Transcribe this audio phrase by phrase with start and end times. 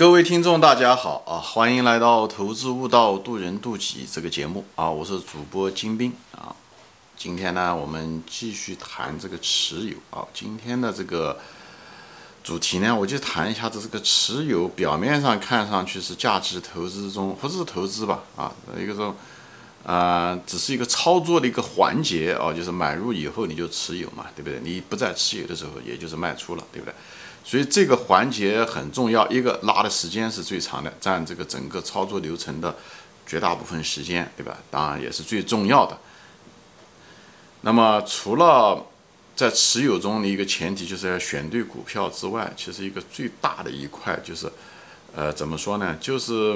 [0.00, 1.36] 各位听众，大家好啊！
[1.36, 4.88] 欢迎来到《投资悟道，渡人渡己》这个节目啊！
[4.90, 6.56] 我是主播金兵啊。
[7.18, 10.26] 今天呢，我们继续谈这个持有啊。
[10.32, 11.38] 今天的这个
[12.42, 14.66] 主题呢，我就谈一下子这个持有。
[14.68, 18.20] 表面上看上去是价值投资中，不是投资吧？
[18.36, 19.14] 啊，一个说
[19.84, 24.60] 啊，只是一个操作的一个环节啊，就是买入以后你就持有嘛，对不对？
[24.62, 26.94] 你不再持有的时候，也就是卖出了，对不对？
[27.42, 32.76] 所以这个环节很重要，一个拉的时间是最长的，占这个整个操作流程的
[33.26, 34.58] 绝大部分时间，对吧？
[34.70, 35.98] 当然也是最重要的。
[37.62, 38.86] 那么除了
[39.34, 44.52] 在持有中的一个前提就是要选对股票之外，其实一个最大的一块就是，
[45.14, 45.96] 呃，怎么说呢？
[45.98, 46.54] 就是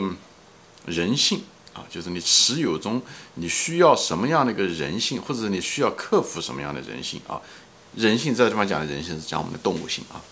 [0.85, 1.43] 人性
[1.75, 3.03] 啊，就是你持有中
[3.35, 7.39] 你需要什么样的一个人性，或者你需要克服什么样的人性啊？
[7.97, 10.23] 人性在这地方讲的人性是讲我们的动物性啊。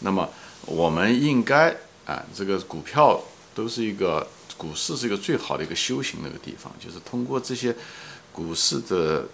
[0.00, 0.28] 那么
[0.66, 1.74] 我们应该
[2.06, 3.20] 啊，这个股票
[3.54, 7.74] 都是一个股市是一个最好的一个修行那个地方，就是通过这些
[8.32, 9.26] 股市的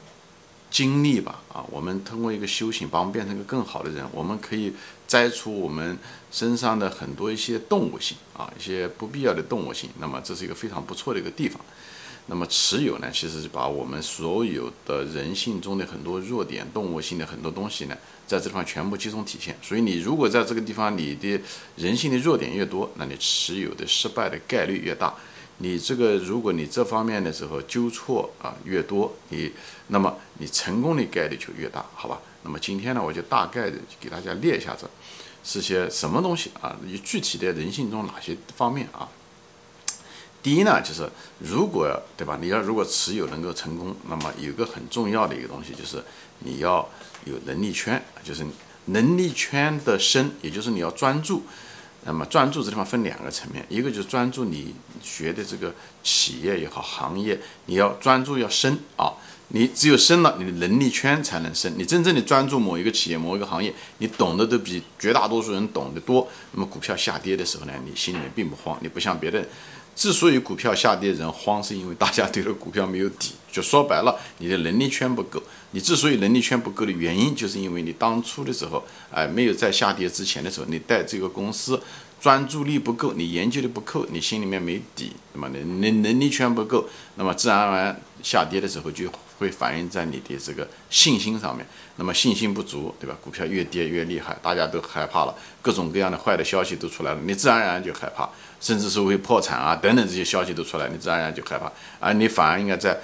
[0.71, 4.73] 经历吧，啊，我们通过一个修行，把我们变成一个更好的人，我们可以
[5.07, 5.99] 摘除我们
[6.31, 11.61] 身上的很多一些动物性啊，一些不必要的动物性，那么这是一个非常不错的一个地方。
[12.31, 17.97] 那么持有呢，其实是把我们所有的人性中的很多弱点、动物性的很多东西呢，
[18.27, 19.57] 在这地方全部集中体现。
[19.63, 21.41] 所以你如果在这个地方你的
[21.77, 25.15] 人性的弱点越多，那你持有的失败的概率越大。
[25.59, 29.53] 你这个如果你这方面的时候纠错啊越多，你
[29.89, 32.21] 那么你成功的概率就越大，好吧？
[32.45, 34.89] 那么今天呢，我就大概的给大家列一下子
[35.43, 36.77] 是些什么东西啊？
[36.85, 39.09] 你具体的人性中哪些方面啊？
[40.41, 42.39] 第一呢，就是如果对吧？
[42.41, 46.03] 你要如果持有能够成功，那么有个很重要的一个东西就是
[46.39, 46.89] 你要
[47.25, 48.47] 有能力圈，就是
[48.87, 51.43] 能力圈的深，也就是你要专注。
[52.09, 59.13] 那么专注这地方分两个层面，一个就是专注你学的这个企业也好，行业你要专注要深啊。
[59.51, 61.73] 你只有深了，你的能力圈才能深。
[61.79, 66.29] 你真正的专注某一个企业、某一个行业，你懂得都比绝大多数人懂得多。
[66.53, 69.43] 那么股票下跌的时候呢，你心里面并不慌，你不像别的。
[69.99, 73.33] 之所以股票下跌人慌，是因为大家对这股票没有底。
[73.51, 75.43] 就说白了，你的能力圈不够。
[75.73, 81.83] 你之所以能力圈不够的原因，就是因为你当初的时候，哎，没有在下跌之前的时候，你带这个公司
[82.21, 91.67] 专注力不够，你研究的不够，你心里面没底，那么你能能力圈不够，那么自然而然下跌的时候就会反映在你的这个信心上面。
[91.97, 93.17] 那么信心不足，对吧？
[93.21, 98.29] 股票越跌越厉害，大家都害怕了，各种各样的坏的消息都出来了，你自然而然就害怕。
[98.61, 102.99] 甚至是会破产啊等等这些消息都出来，你自然而然就害怕，而你反而应该在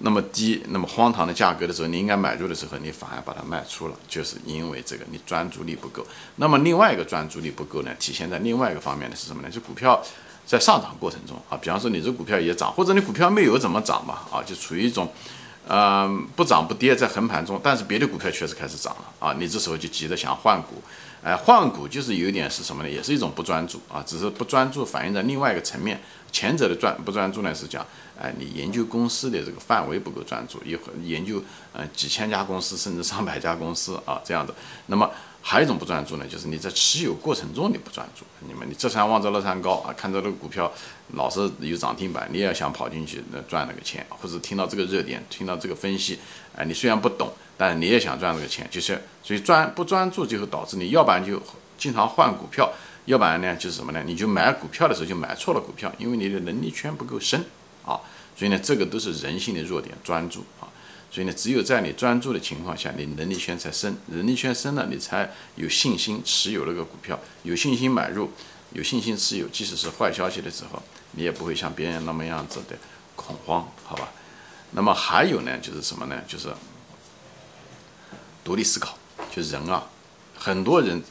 [0.00, 6.06] 那么低、那么荒唐的价格的时候，你应该买入的时候，你反而把它卖出了，就是因为这个你专注力不够。
[6.36, 9.48] 那么另外一个专注力不够呢，体现在另外一个方面的是什么呢？
[9.48, 9.98] 就股票
[10.44, 15.10] 在上涨过程中啊，比方说你这股票也涨，或者你股票没有怎么涨嘛，啊，就处于一种。
[15.70, 19.34] 嗯，不涨不跌，在横盘中，但是别的股票确实开始涨了啊！
[19.38, 20.82] 你这时候就急着想换股，
[21.22, 22.88] 哎，换股就是有点是什么呢？
[22.88, 26.00] 也是一种不专注啊，只是不专注反映在另外一个层面。
[26.30, 27.84] 前者的专不专注呢，是讲，
[28.20, 34.54] 哎，你研究公司的这个范围不够专注，会研究呃几千家公司甚至上百家公司啊这样的。
[34.86, 38.24] 那么还有一种不专注呢，就是你在持有过程中你不专注。
[38.46, 40.70] 你们你这山望着那山高啊，看到这个股票
[41.14, 46.18] 老是有涨停板，你也想跑进去那赚那个钱，或者听到这个热点，听到这个分析，
[46.54, 51.40] 哎，你虽然不懂，但你也想赚这个钱，就是所以专不专注就会导致你要不然就
[51.78, 52.70] 经常换股票，
[53.08, 54.02] 要不然呢就是什么呢？
[54.04, 57.42] 你就买股票的时候就买错了股票，因为你的能力圈不够深
[57.82, 57.98] 啊。
[58.36, 60.68] 所以呢，这个都是人性的弱点，专注啊。
[61.10, 68.30] 所以呢，只有在你专注的情况下，你能力圈才深，能力圈深了，你才有信心持有那个股票，有信心买入，
[68.74, 69.48] 有信心持有。
[69.48, 70.82] 即使是坏消息的时候，
[71.12, 72.76] 你也不会像别人那么样子的
[73.16, 74.12] 恐慌，好吧？
[74.72, 76.22] 那么还有呢，就是什么呢？
[76.28, 76.48] 就是
[78.44, 78.98] 独立思考。
[79.34, 79.88] 就人啊，
[80.36, 81.02] 很多人，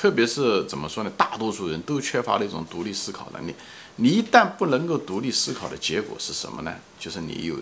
[0.00, 1.12] 特别是怎么说呢？
[1.14, 3.54] 大多数人都缺乏那种独立思考能力。
[3.96, 6.74] 你一旦不能够独立思考的结果是什么呢？
[6.98, 7.54] 就是你有。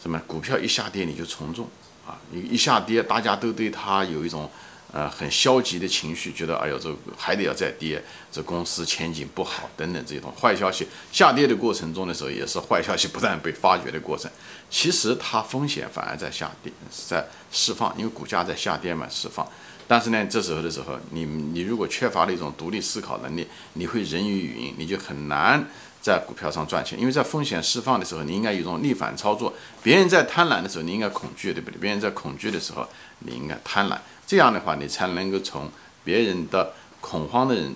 [0.00, 1.68] 什么股票一下跌你就从众
[2.06, 2.16] 啊？
[2.30, 4.48] 你一下跌，大家都对它有一种
[4.92, 6.88] 呃很消极的情绪，觉得哎呦这
[7.18, 8.00] 还得要再跌，
[8.30, 10.86] 这公司前景不好等等这种坏消息。
[11.10, 14.30] 下跌的过程中的时候，也是坏消息不断被发掘的过程。
[14.70, 16.72] 其实它风险反而在下跌，
[17.08, 19.44] 在释放，因为股价在下跌嘛，释放。
[19.90, 25.66] 但是呢，这时候的时候，你你如果缺乏了一种独立思考能力，你会人云亦云，你就很难。
[26.00, 29.52] 在股票上赚钱，因为在风险释放的时候，你应该有一种逆反操作。
[29.82, 31.78] 别人在贪婪的时候，你应该恐惧，对不对？
[31.80, 32.86] 别人在恐惧的时候，
[33.18, 33.98] 你应该贪婪。
[34.24, 35.68] 这样的话，你才能够从
[36.04, 37.74] 别人的恐慌的人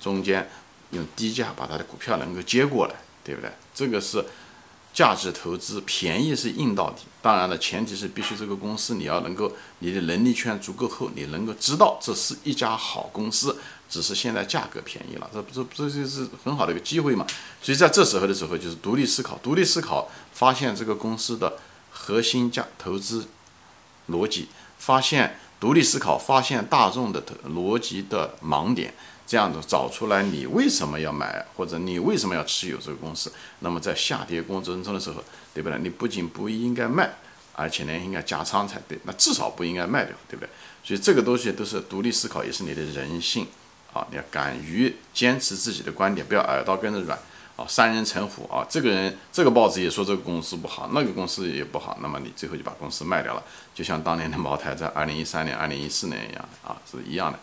[0.00, 0.48] 中间
[0.92, 2.94] 用低价把他的股票能够接过来，
[3.24, 3.50] 对不对？
[3.74, 4.24] 这个是
[4.98, 6.96] 价值投资，便宜是硬道理。
[7.22, 13.56] 当然了，前提是必须这个公司你要能够你的能力圈足够厚，你能够知道这是一家好公司，
[13.88, 17.24] 只是现在价格便宜了，这不这这就是很好的一个机会嘛。
[17.62, 21.58] 所以在这时候的时候，就是独立思考，独立思考，发现这个公司的
[21.92, 23.28] 核心价投资
[24.08, 24.48] 逻辑，
[24.80, 28.94] 发现独立思考，发现大众的逻辑的盲点。
[29.26, 33.30] 这样子找出来，你为什么要买，或者你为什么要持有这个公司？
[33.58, 35.22] 那么在下跌过程中的时候，
[35.52, 35.78] 对不对？
[35.80, 37.10] 你不仅不应该卖，
[37.52, 38.98] 而且呢应该加仓才对。
[39.04, 40.48] 那至少不应该卖掉，对不对？
[40.82, 43.46] 所以这个东西都是独立思考，也是你的人性
[43.92, 44.06] 啊！
[44.10, 47.18] 你要敢于坚持自己的观点，不要耳朵跟着软
[47.58, 47.66] 啊！
[47.68, 48.64] 三人成虎啊！
[48.70, 53.42] 这个人这个报纸也说这个公司不好，那个公司也不好，那么你最后就把公司卖掉了，
[53.74, 57.38] 就像当年的茅台在二零一三年、二零一四年一样啊，是一样的。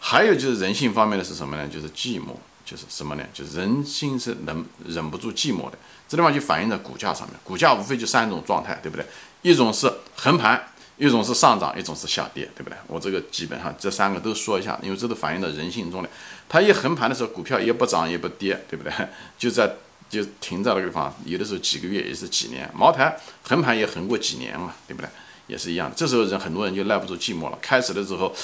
[0.00, 1.68] 还有就是人性方面的是什么呢？
[1.68, 2.34] 就是寂寞，
[2.64, 3.24] 就是什么呢？
[3.32, 5.78] 就是人性是忍忍不住寂寞的。
[6.08, 9.06] 这地方就反映在股价上面，股价无非就三种状态，对不对？
[9.42, 10.62] 一种是横盘，
[10.96, 12.76] 一种是上涨，一种是下跌，对不对？
[12.86, 16.08] 我这个基本上这三个都说一下，因为这都反映到人性中的。
[16.48, 18.92] 它一横盘的时候，股票也不涨也不跌，对不对？
[19.38, 19.74] 就在
[20.08, 22.70] 就停在那个地方，有的时候几个月也是几年。
[22.74, 25.08] 茅台横盘也横过几年嘛，对不对？
[25.46, 25.96] 也是一样的。
[25.96, 28.34] 这时候人很多人就耐不住寂寞了，开始的时候。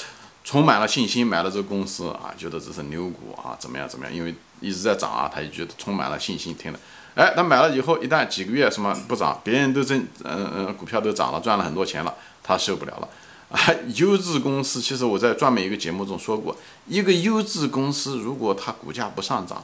[0.43, 4.11] 充满了信心买了这个公司啊，觉得这是牛股啊，怎么样怎么样？
[4.11, 6.79] 因为一直在涨啊，他就觉得充满了信心，听了。
[7.15, 12.13] 哎，他买了以后，一旦几个月什么不涨，别人都挣，嗯嗯，股票都涨了，赚了很多钱了，
[12.43, 13.09] 他受不了了。
[13.51, 13.59] 啊，
[13.95, 16.55] 优质公司，其实我在专门一个节目中说过，
[16.87, 19.63] 一个优质公司如果它股价不上涨，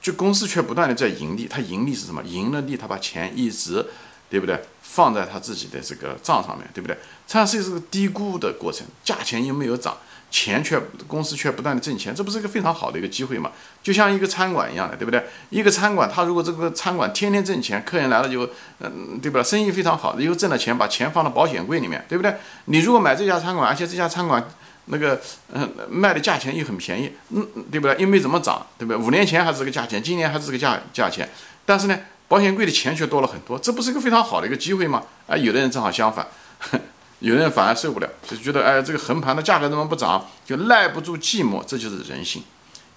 [0.00, 2.22] 就公司却不断的在盈利，它盈利是什么？
[2.24, 3.86] 盈了利，它把钱一直。
[4.30, 4.62] 对不对？
[4.82, 6.94] 放在他自己的这个账上面对不对？
[7.26, 9.96] 它是是个低估的过程，价钱又没有涨，
[10.30, 13.50] 钱却公司却不断的挣钱，这不是一个非常好的一个机会吗？
[13.82, 15.24] 就像一个餐馆一样的，对不对？
[15.50, 18.48] 一个餐馆，他如果这个餐馆天天挣钱，客人来了就，
[18.80, 19.42] 嗯，对吧？
[19.42, 22.34] 生意非常好，以后挣了钱，把钱放到保险柜里面，对不对？
[22.66, 24.46] 你如果买这家餐馆，而且这家餐馆
[24.86, 25.20] 那个，
[25.52, 27.96] 嗯，卖的价钱又很便宜，嗯，对不对？
[27.98, 29.02] 又没怎么涨，对不对？
[29.02, 31.28] 五年前还是这个价钱，今年还是这个价价钱，
[31.64, 31.98] 但是呢？
[32.28, 35.02] 保险柜的钱却多了很多，这不是一个非常好的一个机会吗？
[35.26, 36.26] 啊，有的人正好相反，
[37.20, 40.24] 有人反而受不了，就觉得哎，这个横盘的价格怎么不涨？
[40.46, 42.42] 就耐不住寂寞，这就是人性。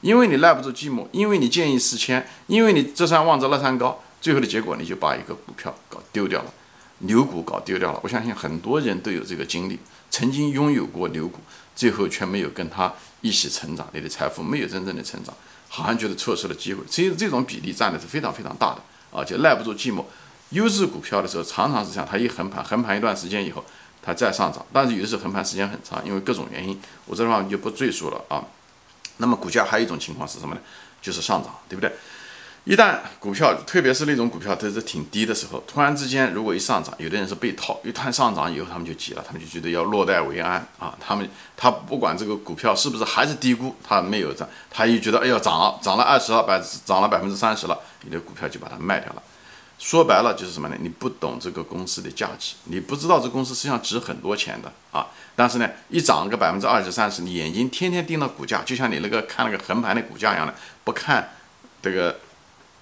[0.02, 6.54] 因为你耐不住寂寞，因为你见异思迁，因为你这山望着那山高，最后的结果你就把一个股票搞丢掉了，
[7.00, 8.00] 牛股搞丢掉了。
[8.04, 9.80] 我相信很多人都有这个经历，
[10.10, 11.40] 曾经拥有过牛股，
[11.76, 12.92] 最后却没有跟他
[13.22, 15.34] 一起成长，你的财富没有真正的成长，
[15.68, 16.84] 好像觉得错失了机会。
[16.90, 18.82] 其实这种比例占的是非常非常大的。
[19.12, 20.06] 啊，就耐不住寂寞。
[20.52, 23.62] 优质股票的时候，常常是这样，它一横盘，横盘一段时间以后，
[24.02, 24.66] 它再上涨。
[24.74, 28.44] 但是有的时候横盘时间很长，因为各种原因，我这地方就不赘述了啊。
[29.18, 30.62] 那么股价还有一种情况是什么呢？
[31.02, 31.92] 就是上涨，对不对？
[32.64, 40.96] 一旦股票，特别是那种股票它是挺低的时候，突然之间如果一上涨，有的人是被套，一旦上涨以后，他们就急了，他们就觉得要落袋为安啊。
[41.00, 41.28] 他们
[41.58, 47.80] 他不管这个股票是不是还是低估，他没有涨，他一觉得哎呀涨了，涨了二十了，百涨了百分之三十了。
[48.04, 49.24] 你的股票就把它卖掉了，
[49.82, 50.78] 说白了就是什么呢？
[50.80, 55.08] 你不懂这个公司的价值，你不知道这公司实际上值很多钱的啊。
[55.36, 61.32] 但是呢，一涨个百分之二十、三十，你眼睛天天盯着股价，就像你那个看那个横盘的股价一样的，不看
[61.82, 62.20] 这个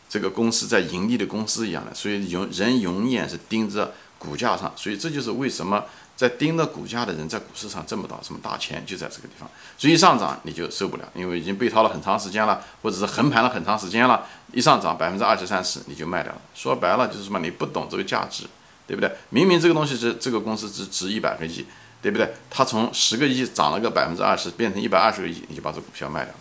[0.10, 1.96] 这个公司在盈利的公司一样的。
[1.96, 5.86] 所以永人永远是盯着股价上，所以这就是为什么。
[6.20, 9.50] 在盯着股价的人，在股市上挣不到什么大钱，就在这个地方。
[9.78, 14.28] 所以一上涨你就受不了，因为已经被套了很长时间了，或者是横盘了很长时间了。
[14.52, 16.42] 一上涨百分之二十三十，你就卖掉了。
[16.54, 17.40] 说白了就是什么？
[17.40, 18.44] 你不懂这个价值，
[18.86, 19.10] 对不对？
[19.30, 21.66] 明明这个东西是这个公司值值一百个亿，
[22.02, 22.30] 对不对？
[22.50, 26.40] 它从十个亿涨了个百分之二十，变成一百二十个亿，你就把这股票卖掉了。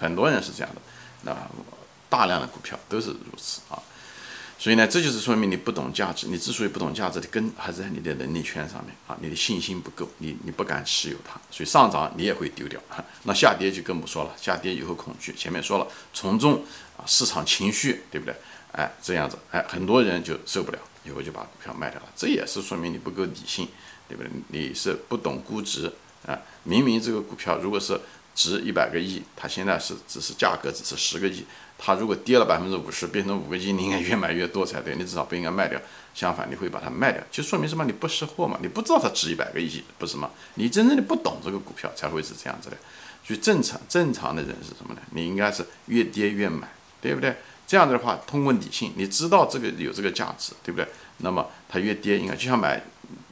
[0.00, 0.82] 很多人是这样的，
[1.22, 1.34] 那
[2.10, 3.80] 大量的股票都是如此啊。
[4.64, 6.26] 所以呢，这就是说明你不懂价值。
[6.26, 11.38] 你之所以不懂价值的根，还是在你的能力圈上面啊，你的信心不够，你你不敢持有它。
[11.50, 12.80] 所以上涨你也会丢掉，
[13.24, 14.34] 那下跌就更不说了。
[14.40, 16.64] 下跌以后恐惧，前面说了从众
[16.96, 18.34] 啊，市场情绪，对不对？
[18.72, 22.06] 哎，这样子，哎，很多人就受不了，以后就把股票卖掉了。
[22.16, 23.68] 这也是说明你不够理性，
[24.08, 24.30] 对不对？
[24.48, 25.92] 你是不懂估值
[26.26, 26.40] 啊。
[26.62, 28.00] 明明这个股票如果是
[28.34, 31.44] 值一百个亿，它现在是只是价格只是十个亿。
[31.86, 34.96] 它如果跌了百分之五十，变成五个亿，你应该越买越多才对。
[34.96, 35.78] 你至少不应该卖掉，
[36.14, 37.84] 相反，你会把它卖掉，就说明什么？
[37.84, 40.30] 你不识货嘛，你不知道它值一百个亿，不是吗？
[40.54, 42.76] 你真正的不懂这个股票才会是这样子的。
[43.22, 45.00] 所以正常正常的人是什么呢？
[45.10, 46.66] 你应该是越跌越买，
[47.02, 47.36] 对不对？
[47.66, 50.88] 这样子的话，通过理性，你知道这个有这个价值，对不对？
[51.18, 52.82] 那么它越跌，应该就像买，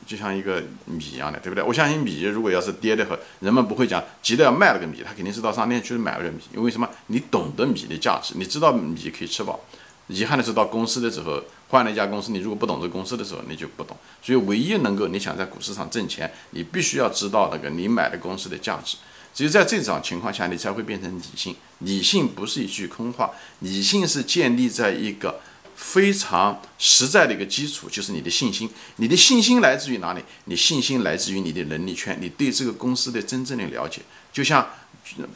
[0.07, 1.63] 就像一个米一样的，对不对？
[1.63, 6.39] 我相信米如果要是跌的话，人们不会讲急着要卖了个米，他肯定是到商店去买了米。
[6.55, 6.89] 因为什么？
[7.07, 9.61] 你懂得米的价值，你知道米可以吃饱。
[10.09, 13.97] 遗憾的是，到公司的时候换了一家公司，你如果不懂这公司的时候，你就不懂。
[14.21, 18.97] 所以，唯一能够你想在股市上挣钱，你必须要知道那个你买的公司的价值。
[19.33, 21.55] 只有在这种情况下，你才会变成理性。
[21.79, 23.31] 理性不是一句空话，
[23.61, 25.41] 理性是建立在一个。
[25.75, 30.23] 非常实在的一个基础就是你的信心，你的信心来自于哪里？
[30.45, 34.01] 你信心来自于你的能力圈，你对这个公司的真正的了解，
[34.33, 34.67] 就像，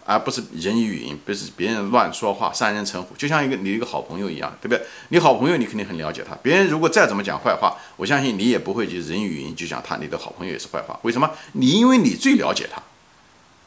[0.05, 4.87] 而不是人云亦云，不是别人乱说话、三人成虎，就像一个你一个好朋友一样，对不对？
[5.09, 10.99] 你好朋友你肯定很了解他，别人如果再怎么讲坏话，我相信你也不会就人云亦云就讲他，你的好朋友也是坏话。
[11.03, 11.31] 为什么？
[11.53, 12.83] 你因为你最了解他，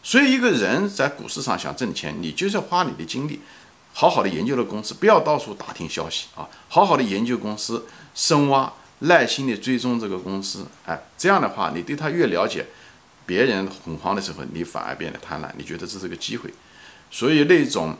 [0.02, 3.42] 所以一个人在股市上想挣钱，你就是要花你的精力。
[3.94, 6.48] 好好的研究了公司，不要到处打听消息啊！
[6.70, 10.66] 好好的研究公司，深挖，耐心的追踪这个公司。
[10.86, 12.66] 哎，这样的话，你对他越了解，
[13.26, 16.54] 别人恐慌的时候，你反而变得贪婪，你觉得这是个机会。
[17.12, 17.98] 所以那种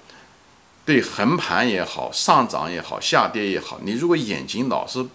[0.86, 5.06] 对横盘也好，上涨也好，下跌也好，你如果眼睛老是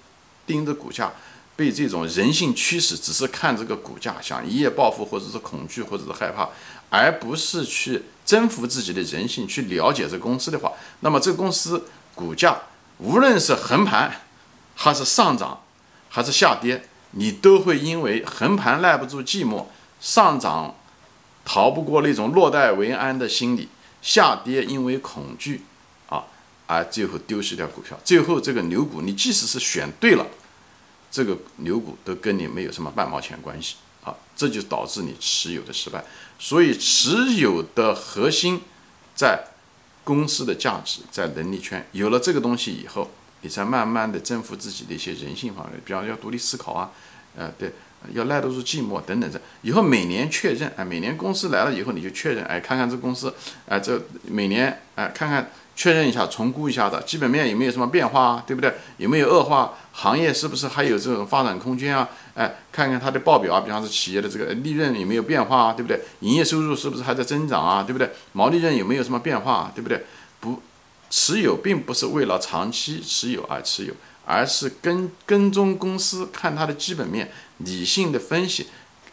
[0.47, 1.12] 盯着股价，
[1.57, 6.49] 被这种人性驱使，只是看这个股价，想一夜暴富，或者是恐惧，或者是害怕，
[6.94, 8.02] 而不是去。
[8.24, 12.58] 征服自己的人性，去了解这公司的话，那么这个公司股价
[12.96, 14.10] 无论是横盘，
[14.74, 15.60] 还是上涨，
[16.08, 19.66] 还是下跌，你都会因为横盘耐不住寂寞，
[20.00, 20.74] 上涨
[21.44, 23.68] 逃不过那种落袋为安的心理，
[24.00, 25.60] 下跌因为恐惧
[26.08, 26.24] 啊，
[26.66, 28.00] 而最后丢失掉股票。
[28.02, 30.26] 最后这个牛股，你即使是选对了，
[31.10, 33.76] 这个牛股都跟你没有什么半毛钱关系。
[34.36, 36.04] 这就导致你持有的失败。
[36.38, 38.60] 所以持有的核心
[39.14, 39.44] 在
[40.02, 41.86] 公司的价值，在能力圈。
[41.92, 43.10] 有了这个东西以后，
[43.40, 46.90] 你才慢慢的征服自己的一些人性方面，比方要独立思考啊，
[47.36, 47.72] 呃，对，
[48.12, 49.40] 要耐得住寂寞等等这。
[49.62, 53.32] 以后每年确认，哎，每年公司来了以后你就确认，哎，看看这公司，
[53.66, 55.50] 哎，这每年，哎，看看。
[55.76, 58.44] 确认一下，重估一下的基本面有没有什么变化啊？
[58.46, 58.72] 对不对？
[58.98, 59.74] 有没有恶化？
[59.90, 62.08] 行业是不是还有这种发展空间啊？
[62.34, 65.72] 哎，看看它的报表啊，比方说企业的这个利润有没有变化啊？
[65.72, 66.00] 对不对？
[66.20, 67.82] 营业收入是不是还在增长啊？
[67.82, 68.10] 对不对？
[68.32, 69.52] 毛利润有没有什么变化？
[69.52, 70.04] 啊对不对？
[70.40, 70.60] 不，
[71.10, 78.66] 持有并不是为了长期持有而持有，而是跟跟踪公司，看它的基本面，理性的分析，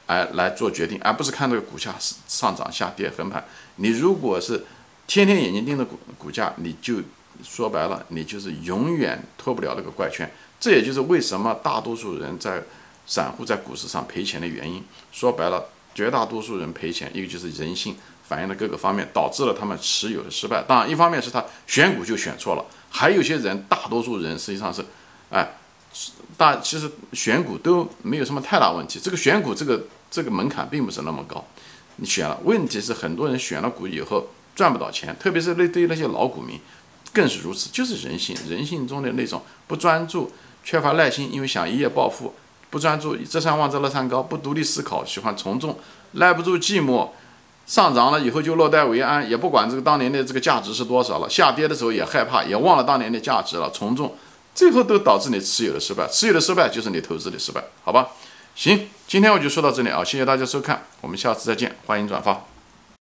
[0.08, 3.44] 哎来做决定，而不是看这个股价是上涨下跌横盘。
[3.78, 4.66] 你如果是。
[5.08, 7.02] 天天眼睛盯着股股价，你就
[7.44, 10.32] 说白了，你就是永远脱不了那个怪圈。
[10.58, 12.64] 这也就是为什么大多数人在
[13.06, 14.84] 散户在股市上赔钱的原因。
[15.12, 17.96] 说白了，绝大多数人赔钱，一个就是人性
[18.28, 20.64] 反映的各个方面导致了他们持有的失败。
[20.68, 24.86] 当然，一方面是他选股就选错了，还有些人，大多数人实际上是，
[25.30, 25.58] 哎，
[26.38, 29.00] 大其实选股都没有什么太大问题。
[29.00, 31.46] 这个选股这个这个门槛并不是那么高，
[31.98, 34.28] 你选了，问题是很多人选了股以后。
[34.54, 36.60] 赚不到钱，特别是那对于那些老股民，
[37.14, 37.70] 更是如此。
[37.72, 40.30] 就是人性，人性中的那种不专注、
[40.62, 42.34] 缺乏耐心，因为想一夜暴富，
[42.72, 45.78] 不专注，这山望着那山高，不独立思考，喜欢从众，
[46.14, 47.10] 耐不住寂寞，
[47.68, 54.16] 上涨了以后就落袋为安，也不管这个当年的这个价值是多少了，下跌的时候也害怕，也忘了当年的价值了，从众，
[54.56, 58.08] 最后都导致你持有的失败，持有的失败就是你投资的失败，好吧？
[58.56, 62.51] 行，今天我就说到这里啊，谢谢大家收看，我们下次再见，欢迎转发。